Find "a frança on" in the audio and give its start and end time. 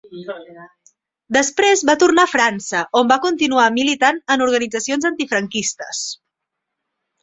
2.29-3.13